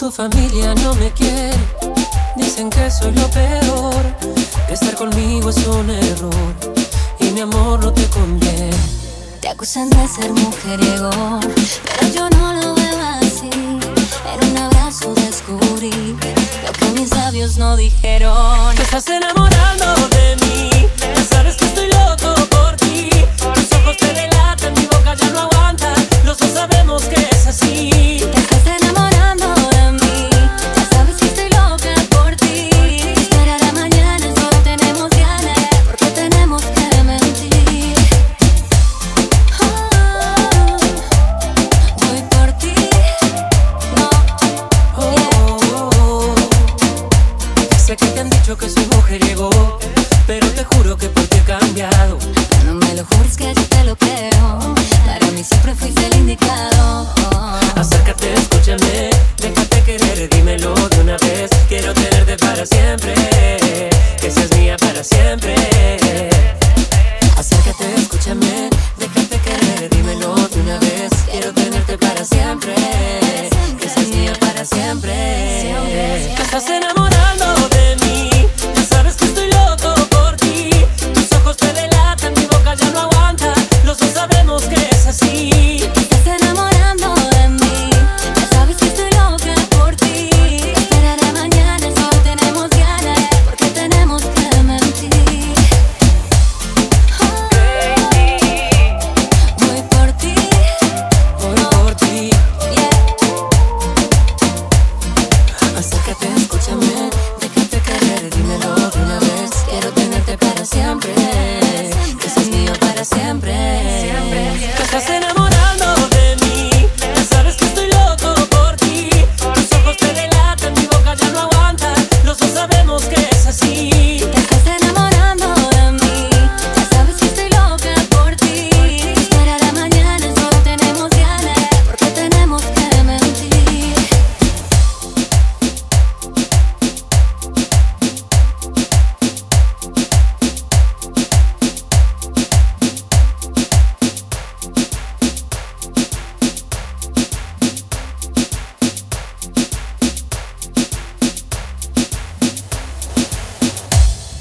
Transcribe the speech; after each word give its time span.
Tu 0.00 0.10
familia 0.10 0.74
no 0.76 0.94
me 0.94 1.10
quiere, 1.12 1.50
dicen 2.34 2.70
que 2.70 2.90
soy 2.90 3.12
lo 3.12 3.28
peor. 3.28 4.02
Estar 4.70 4.94
conmigo 4.94 5.50
es 5.50 5.58
un 5.66 5.90
error 5.90 6.54
y 7.18 7.24
mi 7.32 7.42
amor 7.42 7.84
no 7.84 7.92
te 7.92 8.06
conviene. 8.06 8.70
Te 9.42 9.50
acusan 9.50 9.90
de 9.90 10.08
ser 10.08 10.32
mujeriego, 10.32 11.10
pero 11.84 12.14
yo 12.14 12.30
no 12.30 12.54
lo 12.54 12.74
veo 12.76 12.98
así. 13.20 13.50
En 13.52 14.50
un 14.50 14.56
abrazo 14.56 15.12
descubrí 15.16 16.16
lo 16.64 16.72
que 16.72 16.98
mis 16.98 17.14
labios 17.14 17.58
no 17.58 17.76
dijeron. 17.76 18.74
Te 18.76 18.82
estás 18.84 19.06
enamorando 19.06 19.84
de 20.08 20.19
Sé 47.90 47.96
que 47.96 48.06
te 48.06 48.20
han 48.20 48.30
dicho 48.30 48.56
que 48.56 48.68
su 48.68 48.74
soy 48.74 48.86
mujeriego, 48.94 49.50
pero 50.24 50.46
te 50.50 50.62
juro 50.62 50.96
que 50.96 51.08
porque 51.08 51.38
he 51.38 51.42
cambiado. 51.42 52.18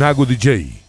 Nago 0.00 0.24
DJ. 0.24 0.79